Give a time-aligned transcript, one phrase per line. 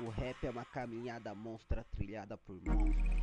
[0.00, 3.18] O rap é uma caminhada monstra trilhada por monstros.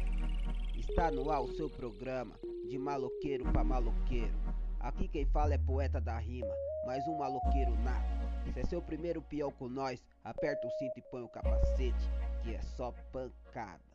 [0.75, 2.35] Está no ar o seu programa,
[2.69, 4.35] de maloqueiro pra maloqueiro.
[4.81, 6.53] Aqui quem fala é poeta da rima,
[6.85, 8.53] mais um maloqueiro nato.
[8.53, 12.09] Se é seu primeiro peão com nós, aperta o cinto e põe o capacete,
[12.43, 13.94] que é só pancada.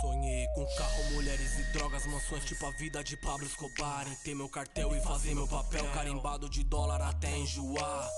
[0.00, 4.06] Sonhei com carro, mulheres e drogas, mansões tipo a vida de Pablo Escobar.
[4.08, 8.08] Em ter meu cartel e fazer meu papel carimbado de dólar até enjoar.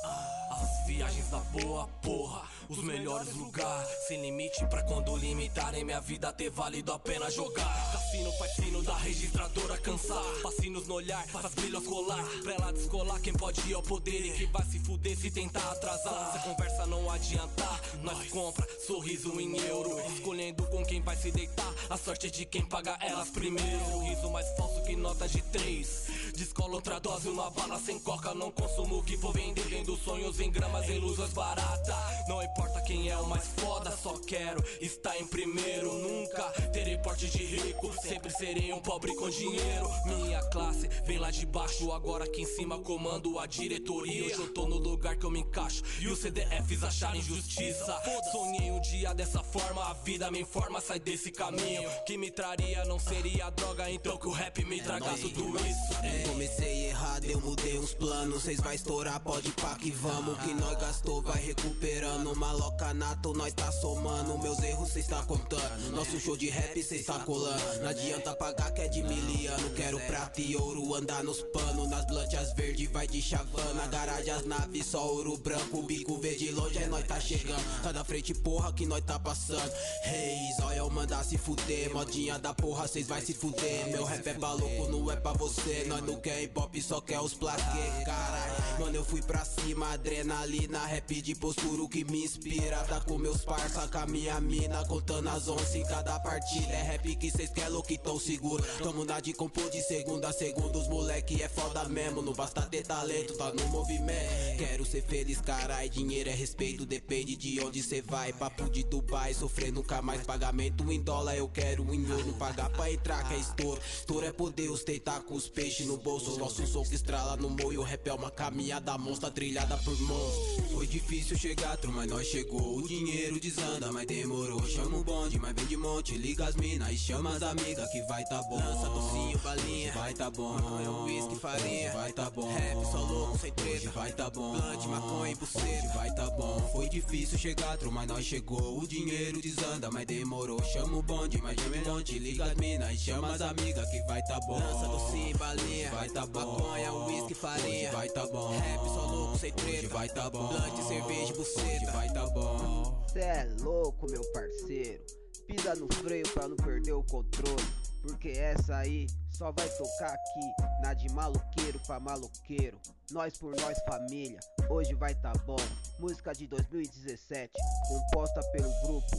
[0.50, 3.88] As viagens da boa porra, os melhores lugares.
[4.06, 7.92] Sem limite pra quando limitarem minha vida ter valido a pena jogar.
[7.92, 10.24] Cassino faz sino da registradora cansar.
[10.42, 12.24] Passinos no olhar, faz brilhos colar.
[12.42, 15.68] Pra ela descolar, quem pode ir ao poder e quem vai se fuder se tentar
[15.72, 16.32] atrasar.
[16.32, 19.98] Se a conversa não adiantar, nós compra sorriso em euro.
[20.12, 21.74] Escolhendo com quem vai se deitar.
[21.88, 23.84] A sorte de quem paga elas primeiro.
[23.90, 26.06] Sorriso mais falso que nota de três.
[26.36, 28.34] Descola outra dose, uma bala sem coca.
[28.34, 29.62] Não consumo o que for vender.
[29.62, 31.96] Vendo sonhos em gramas, em luzes barata.
[32.28, 35.92] Não importa quem é o mais foda, só quero estar em primeiro.
[35.92, 39.90] Nunca terei porte de rico, sempre serei um pobre com dinheiro.
[40.06, 44.26] Minha classe vem lá de baixo, agora aqui em cima comando a diretoria.
[44.26, 48.00] Hoje eu tô no lugar que eu me encaixo e os CDFs acharem justiça.
[48.30, 51.88] Sonhei um dia dessa forma, a vida me informa, sai desse caminho.
[52.06, 56.28] Que me traria não seria droga, então que o rap me traga tudo isso.
[56.28, 58.42] Comecei errado, eu mudei uns planos.
[58.42, 60.38] Cês vai estourar, pode pá que vamos.
[60.40, 62.34] Que nós gastou, vai recuperando.
[62.36, 64.38] Maloca nato, nós tá somando.
[64.38, 65.90] Meus erros cês tá contando.
[65.92, 67.80] Nosso show de rap cês tá colando.
[67.82, 69.70] Não adianta pagar que é de miliano.
[69.70, 71.88] Quero prata e ouro, andar nos panos.
[71.88, 73.86] Nas blanchas verde, vai de chavana.
[73.88, 75.82] Garagem, as naves, só ouro branco.
[75.82, 77.82] Bico verde longe, é nós tá chegando.
[77.82, 79.72] Tá da frente, porra, que nós tá passando.
[80.02, 80.90] Reis, olha eu
[81.24, 81.92] se fuder.
[81.92, 83.88] Modinha da porra, cês vai se fuder.
[83.90, 85.84] Meu rap é balouco, não é pra você.
[85.86, 88.80] Nós não quer hip hop, só quer os plaquês, caralho.
[88.80, 92.78] Mano, eu fui pra cima, adrenalina, rap de postura, que me inspira.
[92.84, 96.72] Tá com meus parça, com a minha mina, contando as onças em cada partida.
[96.72, 98.64] É rap que cês quer louco, tão seguro.
[98.82, 102.22] Tamo na de compor de segunda a segunda, os moleque é foda mesmo.
[102.22, 104.58] Não basta ter talento, tá no movimento.
[104.58, 105.90] Quero ser feliz, caralho.
[105.90, 108.32] Dinheiro é respeito, depende de onde cê vai.
[108.32, 111.36] Papo de Dubai, sofrer nunca mais pagamento em dólar.
[111.36, 113.80] Eu quero em ouro, pagar pra entrar, que é estouro.
[113.92, 116.38] Estouro é poder ostentar com os peixes no bolso.
[116.38, 120.70] Nosso som que estrala no moio, rap é uma caminhada monstra trilhada por monstros.
[120.72, 122.76] Foi difícil chegar, mas nós chegou.
[122.76, 124.62] O dinheiro desanda, mas demorou.
[124.66, 126.16] Chama o bonde, mas vem de monte.
[126.16, 128.56] Liga as minas e chama as amigas que vai tá bom.
[128.56, 130.54] Lança docinho, balinha, vai tá bom.
[130.54, 132.52] Maconha, whisky, farinha, vai tá bom.
[132.52, 134.52] Rap só louco, sem treta, vai tá bom.
[134.52, 136.70] Blunt, maconha e buceta, vai tá bom.
[136.72, 138.78] Foi difícil chegar, mas nós chegou.
[138.78, 140.62] O dinheiro desanda, mas demorou.
[140.62, 142.18] Chama o bonde, de monte.
[142.18, 144.58] Liga as minas e chama as amigas que vai tá bom.
[144.58, 146.58] Lança docinho, balinha, vai tá bom.
[146.58, 148.50] Maconha, whisky, farinha, vai tá bom.
[148.50, 150.48] Rap só louco, sem treta, vai tá bom.
[150.48, 153.04] Blunt, cerveja, buceta, vai tá bom.
[153.12, 155.02] Cê é louco, meu parceiro.
[155.46, 157.80] Pisa no freio pra não perder o controle.
[158.02, 162.78] Porque essa aí só vai tocar aqui, na de maloqueiro pra maloqueiro.
[163.10, 165.56] Nós por nós família, hoje vai tá bom.
[165.98, 167.52] Música de 2017,
[167.88, 169.16] composta pelo grupo,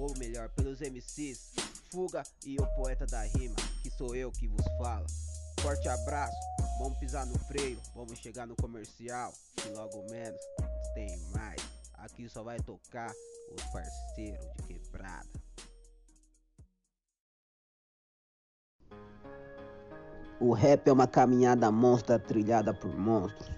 [0.00, 1.52] ou melhor, pelos MCs
[1.90, 5.06] Fuga e o poeta da rima, que sou eu que vos fala.
[5.60, 6.36] Forte abraço,
[6.78, 9.32] vamos pisar no freio, vamos chegar no comercial,
[9.66, 10.40] e logo menos
[10.94, 11.60] tem mais.
[11.94, 13.12] Aqui só vai tocar
[13.54, 15.28] os parceiros de quebrada.
[20.40, 23.50] O rap é uma caminhada monstra trilhada por monstros.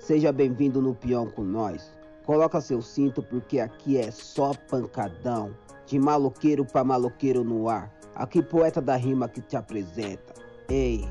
[0.00, 1.97] Seja bem-vindo no peão com nós.
[2.28, 5.56] Coloca seu cinto porque aqui é só pancadão.
[5.86, 7.90] De maloqueiro pra maloqueiro no ar.
[8.14, 10.34] Aqui poeta da rima que te apresenta.
[10.68, 11.08] Ei.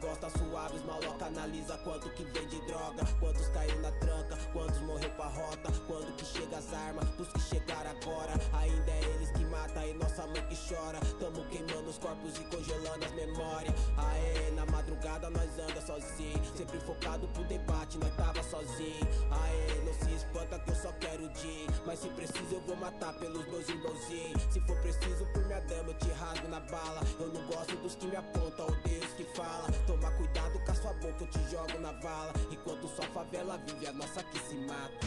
[0.00, 0.84] Gosta suaves.
[0.84, 3.04] Maloca analisa quanto que vende droga.
[3.18, 5.72] Quantos caiu na tranca, quantos morreu pra rota.
[5.86, 8.32] Quando que chega as armas, dos que chegaram agora.
[8.52, 11.00] Ainda é eles que mata e nossa mãe que chora.
[11.18, 13.74] Tamo queimando os corpos e congelando as memórias.
[13.96, 16.44] Aê, na madrugada nós anda sozinho.
[16.56, 19.08] Sempre focado pro debate, nós tava sozinho.
[19.30, 21.66] Aê, não se espanta que eu só quero din.
[21.84, 24.42] Mas se preciso eu vou matar pelos meus irmãozinhos.
[24.50, 27.00] Se for preciso por minha dama eu te rasgo na bala.
[27.18, 29.66] Eu não gosto dos que me apontam, odeio os que fala.
[29.86, 32.32] Toma cuidado com a sua boca, eu te jogo na vala.
[32.50, 35.06] Enquanto sua favela vive, a nossa que se mata.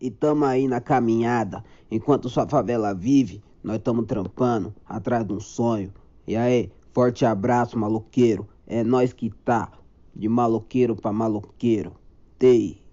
[0.00, 1.64] E tamo aí na caminhada.
[1.90, 5.92] Enquanto sua favela vive, nós tamo trampando atrás de um sonho.
[6.26, 8.46] E aí, forte abraço, maloqueiro.
[8.66, 9.72] É nós que tá,
[10.14, 11.94] de maloqueiro pra maloqueiro.
[12.38, 12.83] Tei.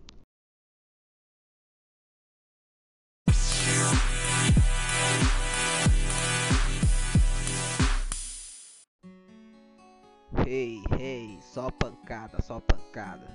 [10.53, 13.25] Hey, hey, só pancada, só pancada.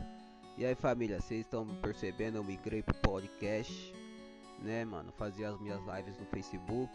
[0.58, 2.36] E aí família, vocês estão percebendo?
[2.36, 3.94] Eu migrei pro podcast,
[4.58, 5.10] né, mano?
[5.16, 6.92] Fazia as minhas lives no Facebook.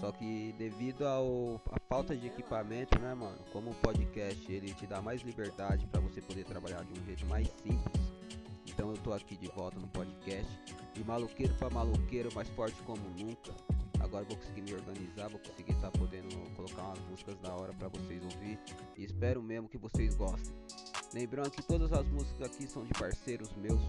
[0.00, 3.36] Só que devido ao a falta de equipamento, né, mano?
[3.52, 7.26] Como o podcast ele te dá mais liberdade para você poder trabalhar de um jeito
[7.26, 8.14] mais simples.
[8.66, 10.58] Então eu tô aqui de volta no podcast,
[10.94, 13.52] de maluqueiro para maluqueiro, mais forte como nunca.
[14.14, 17.72] Agora vou conseguir me organizar, vou conseguir estar tá podendo colocar umas músicas da hora
[17.72, 18.60] para vocês ouvir
[18.96, 20.54] e espero mesmo que vocês gostem.
[21.12, 23.80] Lembrando que todas as músicas aqui são de parceiros meus,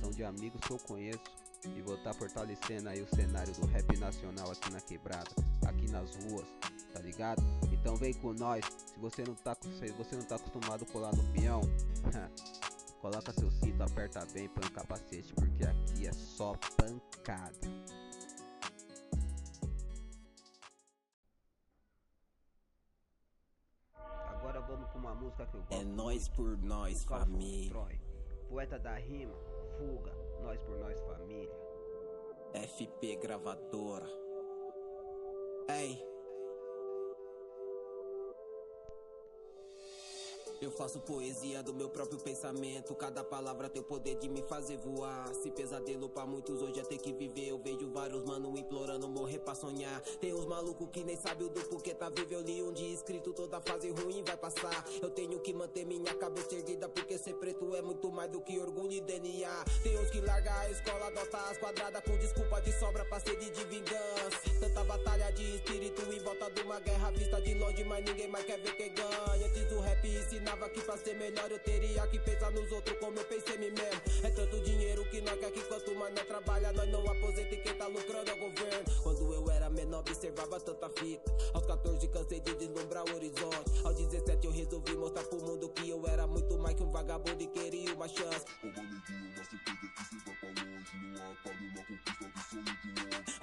[0.00, 1.24] são de amigos que eu conheço
[1.74, 5.30] e vou estar tá fortalecendo aí o cenário do rap nacional aqui na quebrada,
[5.66, 6.46] aqui nas ruas,
[6.92, 7.42] tá ligado?
[7.72, 8.64] Então vem com nós.
[8.86, 11.60] Se você não tá, se você não tá acostumado a colar no peão,
[13.02, 17.58] coloca seu cinto, aperta bem, põe o capacete, porque aqui é só pancada.
[25.32, 25.72] Música que eu gosto.
[25.72, 28.00] É nós por nós, família.
[28.48, 29.34] Poeta da rima,
[29.78, 30.12] fuga,
[30.42, 31.56] nós por nós família.
[32.54, 34.06] FP gravadora.
[35.68, 36.11] Ei.
[40.62, 42.94] Eu faço poesia do meu próprio pensamento.
[42.94, 45.34] Cada palavra tem o poder de me fazer voar.
[45.34, 47.48] Se pesadelo pra muitos hoje é ter que viver.
[47.48, 50.00] Eu vejo vários mano implorando morrer pra sonhar.
[50.20, 52.32] Tem uns malucos que nem sabe o do porquê tá vivo.
[52.32, 54.86] Eu li um dia escrito, toda fase ruim vai passar.
[55.02, 56.88] Eu tenho que manter minha cabeça erguida.
[56.88, 59.64] Porque ser preto é muito mais do que orgulho e DNA.
[59.82, 63.50] Tem uns que larga a escola, adota as quadradas com desculpa de sobra pra sede
[63.50, 64.38] de vingança.
[64.60, 68.44] Tanta batalha de espírito em volta de uma guerra vista de longe, mas ninguém mais
[68.44, 69.44] quer ver quem ganha.
[69.44, 69.80] Antes do
[70.82, 74.26] pra ser melhor eu teria que pensar nos outros como eu pensei em mim mesmo.
[74.26, 77.58] É tanto dinheiro que nós quer que quanto mais nós trabalha, nós não aposenta e
[77.58, 79.02] quem tá lucrando é o governo.
[79.02, 81.36] Quando eu era menor, observava tanta fita.
[81.54, 83.84] Aos 14 cansei de deslumbrar o horizonte.
[83.84, 87.42] Aos 17 eu resolvi mostrar pro mundo que eu era muito mais que um vagabundo
[87.42, 88.44] e queria uma chance.
[88.62, 90.96] Ô maneguinho, uma certeza que cê vai pra longe.
[91.12, 92.11] Não há conquista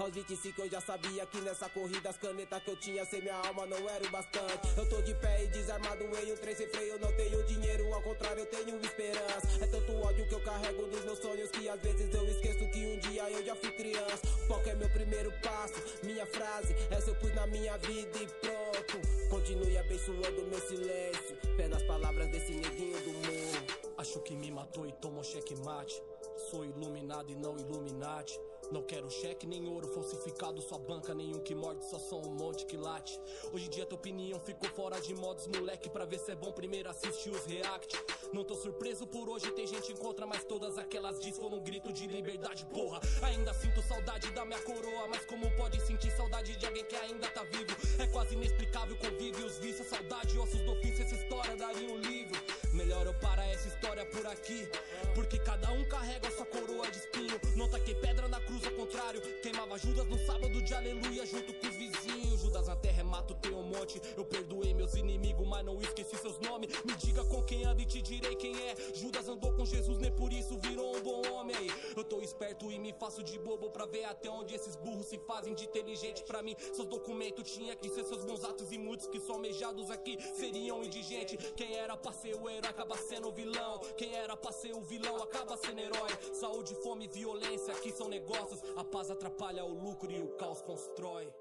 [0.10, 3.36] Aos 25 eu já sabia que nessa corrida as canetas que eu tinha sem minha
[3.36, 4.68] alma não era o bastante.
[4.76, 8.02] Eu tô de pé e desarmado em um trem sem freio, não tenho dinheiro, ao
[8.02, 9.64] contrário, eu tenho esperança.
[9.64, 12.88] É tanto ódio que eu carrego nos meus sonhos que às vezes eu esqueço que
[12.88, 14.18] um dia eu já fui criança.
[14.48, 19.30] Foco é meu primeiro passo, minha frase, essa eu pus na minha vida e pronto.
[19.30, 23.94] Continue abençoando meu silêncio, pé nas palavras desse neguinho do mundo.
[23.96, 26.02] Acho que me matou e tomou checkmate.
[26.50, 28.40] Sou iluminado e não iluminate.
[28.72, 32.68] Não quero cheque nem ouro falsificado, sua banca nenhum que morde, só sou um monte
[32.68, 33.20] que late.
[33.52, 36.52] Hoje em dia tua opinião ficou fora de modos, moleque, pra ver se é bom
[36.52, 37.98] primeiro assistir os react.
[38.32, 41.64] Não tô surpreso por hoje ter gente em contra, mas todas aquelas diz foram um
[41.64, 43.02] grito de liberdade, porra.
[43.24, 47.28] Ainda sinto saudade da minha coroa, mas como pode sentir saudade de alguém que ainda
[47.28, 47.76] tá vivo?
[47.98, 52.40] É quase inexplicável convívio, os vícios, saudade, ossos do ofício, essa história daria um livro.
[52.80, 54.66] Melhor eu parar essa história por aqui,
[55.14, 57.38] porque cada um carrega sua coroa de espinho.
[57.58, 61.68] Não taquei pedra na cruz, ao contrário, queimava Judas no sábado de aleluia junto com
[61.68, 62.40] os vizinhos.
[62.40, 64.02] Judas na terra é mato, tem um monte.
[64.16, 66.70] Eu perdoei meus inimigos, mas não esqueci seus nomes.
[66.86, 68.76] Me diga com quem anda e te direi quem é.
[68.96, 71.58] Judas andou com Jesus, nem por isso virou um bom homem.
[71.58, 71.70] Aí,
[72.00, 75.18] eu tô esperto e me faço de bobo pra ver até onde esses burros se
[75.20, 76.24] fazem de inteligente.
[76.24, 79.92] Pra mim, seus documentos tinha que ser seus bons atos e muitos que são almejados
[79.92, 81.52] aqui seriam indigentes.
[81.54, 83.80] Quem era pra ser o herói acaba sendo vilão.
[83.98, 86.10] Quem era pra ser o vilão acaba sendo herói.
[86.34, 88.62] Saúde, fome, violência, aqui são negócios.
[88.78, 91.32] A paz atrapalha o lucro e o caos constrói.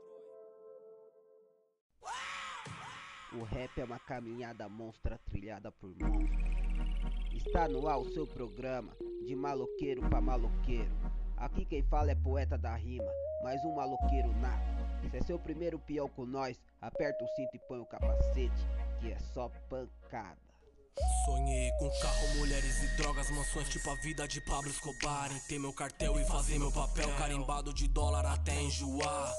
[3.33, 6.68] O rap é uma caminhada monstra trilhada por monstros.
[7.49, 8.95] Está no ar o seu programa,
[9.27, 10.93] de maloqueiro pra maloqueiro.
[11.35, 13.11] Aqui quem fala é poeta da rima,
[13.43, 15.11] mais um maloqueiro nato.
[15.11, 18.69] Se é seu primeiro peão com nós, aperta o cinto e põe o capacete,
[19.01, 20.48] que é só pancada.
[21.25, 25.31] Sonhei com carro, mulheres e drogas, mansões tipo a vida de Pablo Escobar.
[25.31, 29.35] Em ter meu cartel e fazer meu papel carimbado de dólar até enjoar.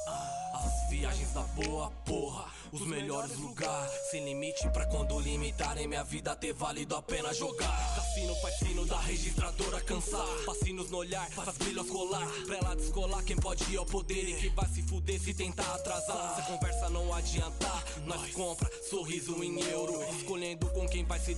[0.54, 3.92] As viagens da boa porra, os melhores lugares.
[4.10, 7.96] Sem limite pra quando limitarem minha vida ter valido a pena jogar.
[7.96, 10.28] Cassino faz fino da registradora cansar.
[10.46, 12.28] Passinos no olhar, faz brilhos colar.
[12.46, 15.75] Pra ela descolar, quem pode ir ao poder e que vai se fuder se tentar
[15.75, 16.36] atrasar.
[16.36, 20.04] Se a conversa não adiantar, nós compra sorriso em euro.
[20.16, 21.34] Escolhendo com quem vai se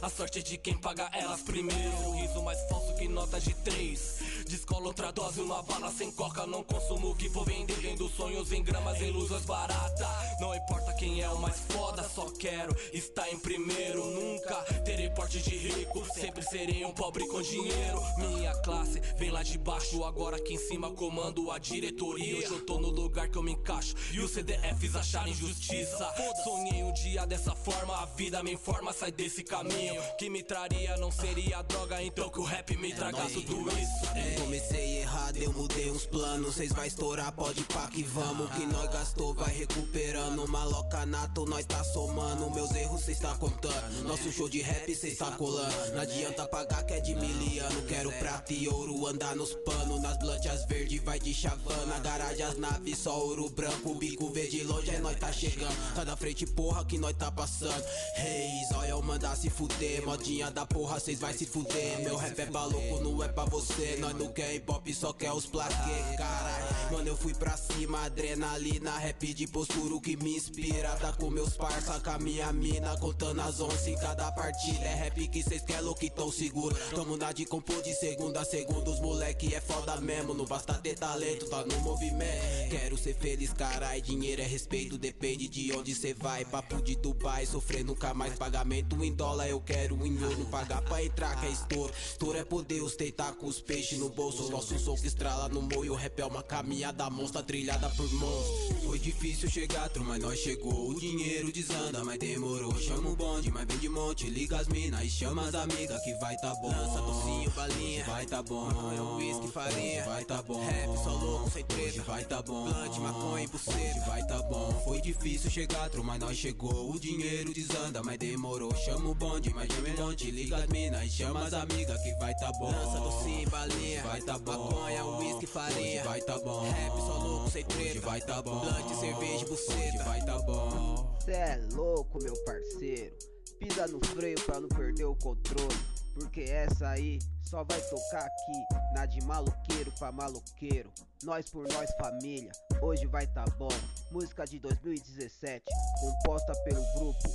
[0.00, 1.90] A sorte de quem paga elas primeiro.
[2.02, 4.18] Sorriso mais falso que nota de três.
[4.48, 6.46] Descola outra dose, uma bala sem coca.
[6.46, 10.08] Não consumo que for vender, vendo sonhos em programas em ilusões baratas.
[10.40, 14.04] Não importa quem é o mais foda, só quero estar em primeiro.
[14.06, 18.00] Nunca terei porte de rico, sempre serei um pobre com dinheiro.
[18.16, 22.38] Minha classe vem lá de baixo, agora aqui em cima comando a diretoria.
[22.38, 26.10] Hoje eu tô no lugar que eu me encaixo e os CDFs acharem justiça.
[26.42, 30.00] Sonhei um dia dessa forma, a vida me informa, sai desse caminho.
[30.18, 34.37] Que me traria não seria droga, então que o rap me traga tudo isso.
[34.40, 36.54] Comecei errado, eu mudei uns planos.
[36.54, 38.50] Cês vai estourar, pode pá que vamos.
[38.52, 40.46] Que nós gastou, vai recuperando.
[40.48, 42.50] Maloca nato, nós tá somando.
[42.50, 44.04] Meus erros cês tá contando.
[44.04, 45.92] Nosso show de rap cês tá colando.
[45.92, 47.82] Não adianta pagar que é de miliano.
[47.82, 50.00] Quero prata e ouro, andar nos panos.
[50.00, 51.98] Nas blanchas verde, vai de chavana.
[51.98, 53.94] Garagem, as naves, só ouro branco.
[53.96, 55.94] Bico verde longe, é nós tá chegando.
[55.94, 57.84] Tá na frente, porra, que nós tá passando.
[58.14, 60.04] Reis, olha eu mandar se fuder.
[60.04, 62.00] Modinha da porra, cês vai se fuder.
[62.00, 63.96] Meu rap é maluco, não é pra você.
[64.00, 66.68] Nós quer hip hop, só quer os plaquê, caralho.
[66.90, 70.90] Mano, eu fui pra cima, adrenalina, rap de postura o que me inspira.
[70.96, 74.84] Tá com meus parça, com a minha mina, contando as onça em cada partida.
[74.84, 76.74] É rap que cês quer louco, tão seguro.
[76.94, 80.32] Tamo na de compor de segunda a segunda, os moleque é foda mesmo.
[80.32, 82.70] Não basta ter talento, tá no movimento.
[82.70, 84.00] Quero ser feliz, caralho.
[84.00, 86.44] Dinheiro é respeito, depende de onde cê vai.
[86.44, 89.48] Papo de Dubai, sofrer nunca mais pagamento em dólar.
[89.48, 91.92] Eu quero em ouro, pagar pra entrar, que é estouro.
[91.92, 94.50] Estouro é poder ostentar com os peixes no bolso.
[94.50, 98.87] Nosso som que estrala no moio, rap é uma caminhada monstra trilhada por monstros.
[98.98, 100.90] Foi difícil chegar, mas nós chegou.
[100.90, 102.76] O dinheiro desanda, mas demorou.
[102.80, 104.28] Chama o bonde, mas vem de monte.
[104.28, 106.68] Liga as mina e chama as amigas que vai tá bom.
[106.68, 108.68] Lança docinho, balinha, vai tá bom.
[108.90, 110.64] É whisky, farinha, vai tá bom.
[110.64, 112.64] Rap só louco, sem treta, vai tá bom.
[112.64, 114.82] Plante, maconha e buceta, vai tá bom.
[114.84, 116.90] Foi difícil chegar, mas nós chegou.
[116.90, 118.74] O dinheiro desanda, mas demorou.
[118.74, 120.30] Chama o bonde, mas vem de monte.
[120.32, 122.72] Liga as mina e chama as amigas que vai tá bom.
[122.72, 124.72] Lança docinho, balinha, vai tá bom.
[124.72, 126.68] Maconha, whisky, farinha, vai tá bom.
[126.68, 128.87] Rap só louco, sem treta, vai tá bom.
[128.88, 131.18] Plante, cerveja, buceta, vai tá bom.
[131.22, 133.14] Cê é louco, meu parceiro.
[133.58, 135.76] Pisa no freio pra não perder o controle.
[136.14, 138.94] Porque essa aí só vai tocar aqui.
[138.94, 140.90] Na de maloqueiro pra maloqueiro.
[141.22, 143.68] Nós por nós família, hoje vai tá bom.
[144.10, 145.64] Música de 2017,
[146.00, 147.28] composta pelo grupo,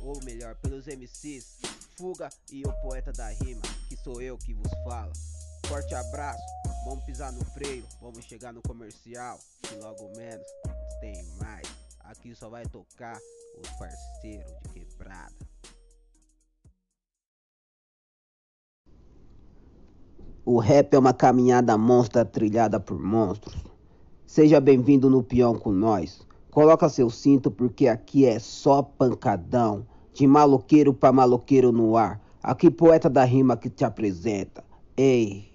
[0.00, 1.60] ou melhor, pelos MCs
[1.96, 5.12] Fuga e o poeta da rima, que sou eu que vos fala.
[5.66, 6.42] Forte abraço,
[6.84, 9.38] vamos pisar no freio, vamos chegar no comercial,
[9.70, 10.46] e logo menos
[11.00, 11.68] tem mais.
[12.04, 13.18] Aqui só vai tocar
[13.58, 15.34] os parceiros de quebrada.
[20.44, 23.56] O rap é uma caminhada monstra trilhada por monstros.
[24.26, 26.26] Seja bem-vindo no peão com nós.
[26.50, 29.86] Coloca seu cinto porque aqui é só pancadão.
[30.12, 32.20] De maloqueiro pra maloqueiro no ar.
[32.42, 34.64] Aqui poeta da rima que te apresenta.
[34.96, 35.51] Ei.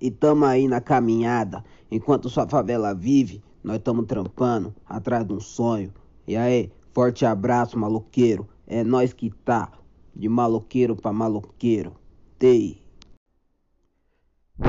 [0.00, 1.62] E tamo aí na caminhada.
[1.90, 5.92] Enquanto sua favela vive, nós tamo trampando atrás de um sonho.
[6.26, 8.48] E aí, forte abraço, maloqueiro.
[8.66, 9.72] É nós que tá.
[10.14, 11.94] De maloqueiro pra maloqueiro.
[12.38, 12.82] Tei.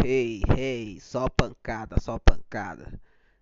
[0.04, 3.00] Hey, hey, só pancada, só pancada.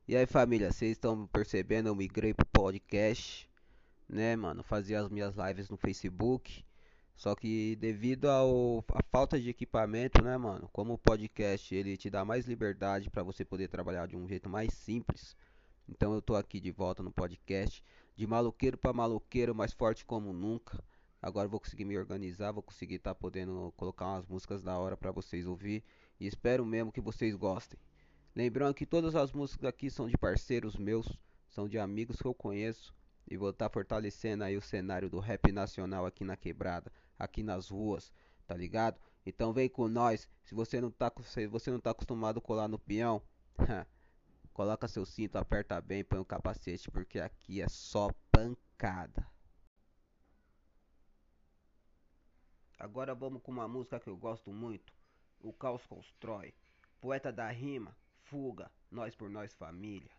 [0.08, 1.88] E aí, família, vocês estão percebendo?
[1.88, 3.50] Eu migrei pro podcast,
[4.08, 4.63] né, mano?
[4.63, 6.63] Fazia as minhas lives no Facebook.
[7.20, 10.70] Só que devido ao, à falta de equipamento, né, mano?
[10.72, 14.48] Como o podcast ele te dá mais liberdade para você poder trabalhar de um jeito
[14.48, 15.36] mais simples.
[15.86, 17.84] Então eu tô aqui de volta no podcast,
[18.16, 20.82] de maloqueiro para maloqueiro, mais forte como nunca.
[21.22, 24.96] Agora vou conseguir me organizar, vou conseguir estar tá podendo colocar umas músicas da hora
[24.96, 25.84] para vocês ouvir
[26.22, 27.78] e espero mesmo que vocês gostem.
[28.34, 31.06] Lembrando que todas as músicas aqui são de parceiros meus,
[31.50, 32.98] são de amigos que eu conheço
[33.29, 37.43] e vou estar tá fortalecendo aí o cenário do rap nacional aqui na quebrada aqui
[37.43, 38.12] nas ruas,
[38.48, 39.00] tá ligado?
[39.25, 40.27] Então vem com nós.
[40.45, 43.21] Se você não tá, se você não tá acostumado a colar no peão,
[44.53, 49.27] coloca seu cinto, aperta bem, põe o um capacete, porque aqui é só pancada.
[52.79, 54.93] Agora vamos com uma música que eu gosto muito.
[55.41, 56.53] O Caos Constrói.
[57.01, 60.12] Poeta da rima, fuga, nós por nós família.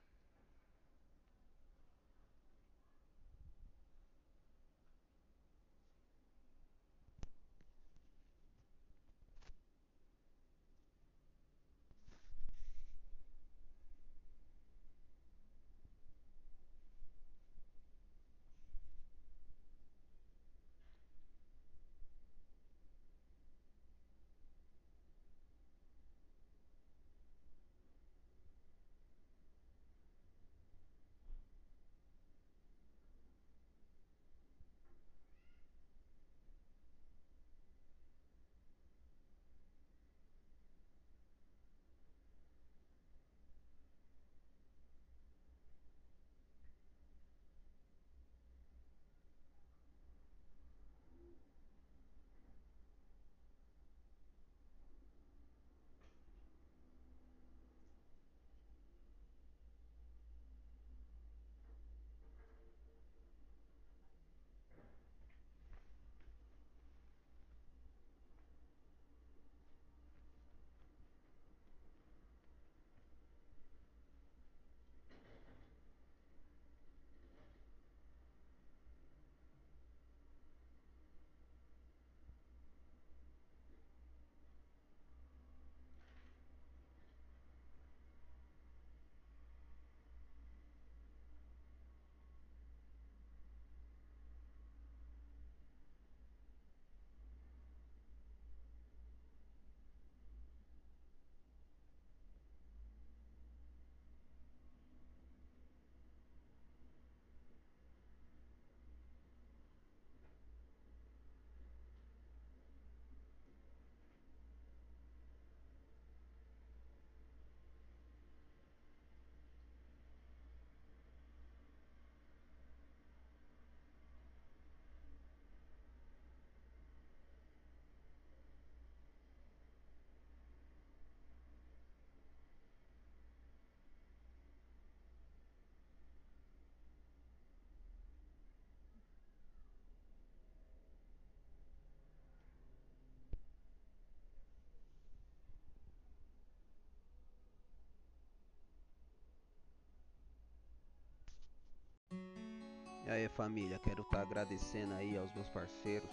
[153.21, 156.09] E aí família, quero estar tá agradecendo aí aos meus parceiros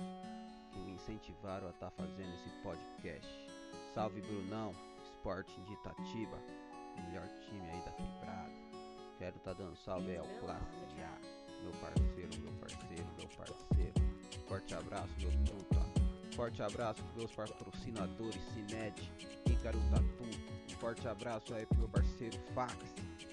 [0.74, 3.50] que me incentivaram a estar tá fazendo esse podcast.
[3.94, 4.76] Salve Brunão,
[5.14, 6.38] Sporting de Itatiba,
[7.06, 8.52] melhor time aí da quebrada.
[9.18, 13.94] Quero estar tá dando salve aí ao Classe A, meu parceiro, meu parceiro, meu parceiro.
[14.46, 16.36] Forte abraço, meu truta.
[16.36, 19.12] Forte abraço pros meus patrocinadores Cimed,
[19.50, 20.24] Ícaro Tatu.
[20.26, 22.76] Um forte abraço aí pro meu parceiro Fax.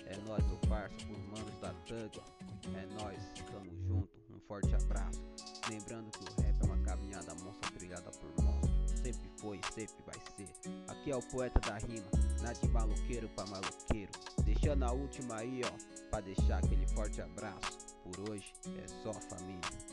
[0.07, 2.43] É nóis, meu parça, por manos da Tanga.
[2.72, 3.18] É nós,
[3.53, 5.20] tamo junto, um forte abraço.
[5.68, 9.00] Lembrando que o rap é uma caminhada monstra trilhada por monstros.
[9.00, 10.48] Sempre foi sempre vai ser.
[10.88, 12.07] Aqui é o poeta da rima,
[12.40, 14.11] nada de maluqueiro pra maluqueiro.
[14.44, 17.79] Deixando a última aí, ó, pra deixar aquele forte abraço.
[18.03, 19.84] Por hoje é só família.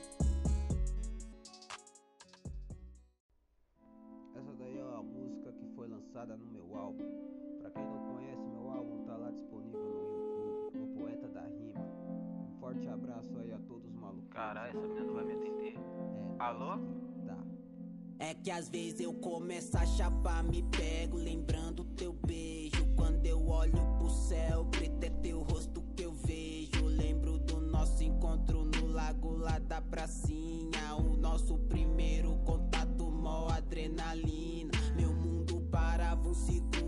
[18.44, 22.86] Que às vezes eu começo a chapar, me pego, lembrando teu beijo.
[22.96, 26.86] Quando eu olho pro céu, preto é teu rosto que eu vejo.
[26.86, 30.96] Lembro do nosso encontro no lago lá da pracinha.
[30.96, 34.72] O nosso primeiro contato, mó adrenalina.
[34.96, 36.81] Meu mundo parava um segundo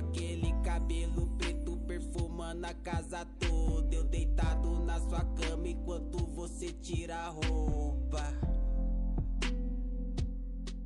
[0.00, 3.94] Aquele cabelo preto perfumando a casa toda.
[3.94, 8.22] Eu deitado na sua cama enquanto você tira a roupa.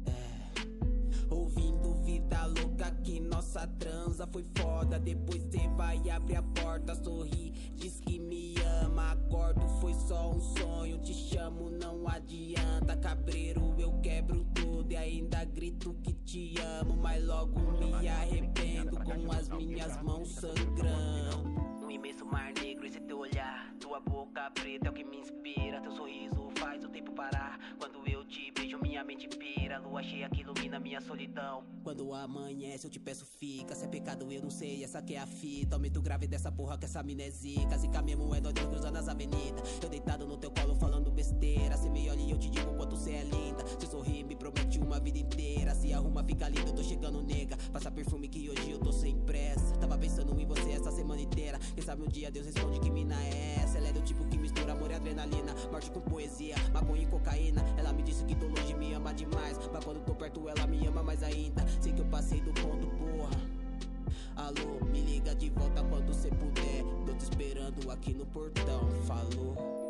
[0.05, 1.33] É.
[1.33, 4.99] Ouvindo vida louca que nossa transa foi foda.
[4.99, 9.14] Depois cê vai abrir a porta, sorri, diz que me ama.
[9.35, 10.97] Acordo, foi só um sonho.
[10.99, 12.97] Te chamo, não adianta.
[12.97, 16.97] Cabreiro, eu quebro tudo e ainda grito que te amo.
[16.97, 21.51] Mas logo me arrependo com as minhas mãos sangrando.
[21.83, 23.75] Um imenso mar negro, esse teu olhar.
[23.81, 25.81] Tua boca preta é o que me inspira.
[25.81, 27.59] Teu sorriso faz o tempo parar.
[27.77, 28.53] Quando eu te
[28.95, 29.79] minha mente pira.
[29.79, 31.65] Lua cheia que ilumina minha solidão.
[31.83, 33.75] Quando amanhece, eu te peço, fica.
[33.75, 34.85] Se é pecado, eu não sei.
[34.85, 35.75] Essa que é a fita.
[35.75, 37.77] Aumento grave dessa porra que essa mina é zica.
[37.77, 39.83] Zica mesmo é nós dois cruzando as avenidas.
[39.83, 41.77] Eu deitado no teu colo falando besteira.
[41.77, 43.67] Cê me olha e eu te digo quanto cê é linda.
[43.81, 45.75] Seu sorrir me promete uma vida inteira.
[45.75, 47.57] Se arruma, fica lindo, eu tô chegando, nega.
[47.73, 49.75] Passa perfume que hoje eu tô sem pressa.
[49.77, 51.59] Tava pensando em você essa semana inteira.
[51.75, 53.77] Quem sabe um dia Deus responde que mina é essa.
[53.79, 55.53] Ela é do tipo que mistura amor e adrenalina.
[55.73, 57.61] Morte com poesia, maconha e cocaína.
[57.77, 59.59] Ela me disse que tô longe, me ama demais.
[59.73, 61.65] Mas quando tô perto, ela me ama mais ainda.
[61.81, 63.41] Sei que eu passei do ponto, porra.
[64.37, 66.85] Alô, me liga de volta quando cê puder.
[67.07, 68.89] Tô te esperando aqui no portão.
[69.07, 69.84] Falou.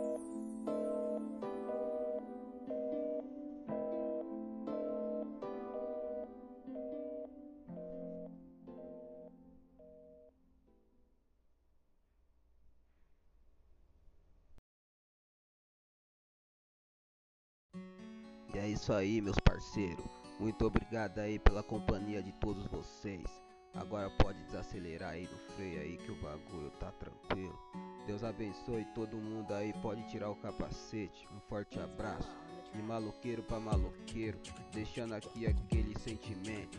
[18.85, 20.05] Isso aí, meus parceiros.
[20.39, 23.25] Muito obrigado aí pela companhia de todos vocês.
[23.73, 27.59] Agora pode desacelerar aí no freio aí que o bagulho tá tranquilo.
[28.07, 31.27] Deus abençoe todo mundo aí, pode tirar o capacete.
[31.35, 32.31] Um forte abraço.
[32.75, 34.39] De maloqueiro pra maloqueiro,
[34.71, 36.79] deixando aqui aquele sentimento.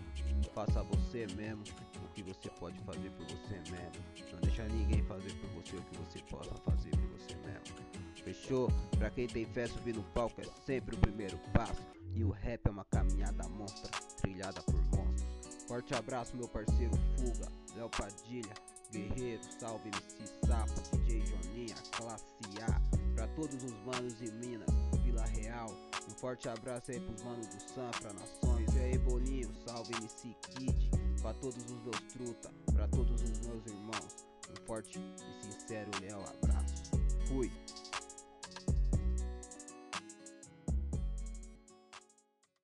[0.53, 1.63] Faça você mesmo
[2.03, 4.31] o que você pode fazer por você mesmo.
[4.31, 7.75] Não deixa ninguém fazer por você o que você possa fazer por você mesmo.
[8.23, 8.69] Fechou?
[8.99, 11.94] Pra quem tem fé, subir no palco é sempre o primeiro passo.
[12.15, 15.65] E o rap é uma caminhada monstra, trilhada por monstros.
[15.67, 18.53] Forte abraço, meu parceiro Fuga, Léo Padilha,
[18.89, 22.23] Guerreiro, salve MC Sapo, DJ Joninha, classe
[22.61, 22.95] A.
[23.15, 24.69] Pra todos os manos de Minas,
[25.03, 25.69] Vila Real.
[26.07, 28.73] Um forte abraço aí pros manos do Sanfra, Nações.
[28.75, 30.91] E aí, Boninho, salve MC Kid.
[31.21, 34.25] Pra todos os meus truta, pra todos os meus irmãos.
[34.51, 36.91] Um forte e sincero leal abraço.
[37.27, 37.51] Fui.